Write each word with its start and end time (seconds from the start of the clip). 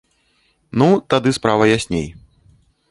Ну, 0.81 0.87
тады 1.15 1.29
справа 1.39 1.69
ясней. 1.77 2.07